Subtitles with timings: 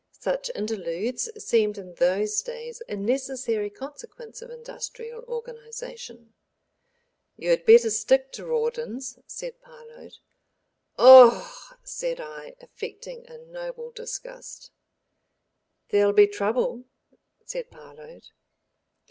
[0.19, 6.33] Such interludes seemed in those days a necessary consequence of industrial organization.
[7.37, 10.17] "You'd better stick to Rawdon's," said Parload.
[10.97, 11.53] "Ugh,"
[11.83, 14.71] said I, affecting a noble disgust.
[15.89, 16.85] "There'll be trouble,"
[17.45, 18.29] said Parload.